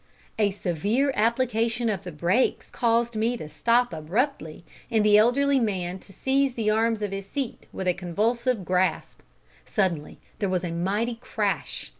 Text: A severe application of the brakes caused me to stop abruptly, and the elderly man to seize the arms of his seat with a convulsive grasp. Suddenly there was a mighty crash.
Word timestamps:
A 0.39 0.49
severe 0.49 1.11
application 1.13 1.87
of 1.87 2.03
the 2.03 2.11
brakes 2.11 2.71
caused 2.71 3.15
me 3.15 3.37
to 3.37 3.47
stop 3.47 3.93
abruptly, 3.93 4.65
and 4.89 5.05
the 5.05 5.15
elderly 5.15 5.59
man 5.59 5.99
to 5.99 6.11
seize 6.11 6.55
the 6.55 6.71
arms 6.71 7.03
of 7.03 7.11
his 7.11 7.27
seat 7.27 7.67
with 7.71 7.87
a 7.87 7.93
convulsive 7.93 8.65
grasp. 8.65 9.19
Suddenly 9.63 10.19
there 10.39 10.49
was 10.49 10.63
a 10.63 10.71
mighty 10.71 11.19
crash. 11.21 11.89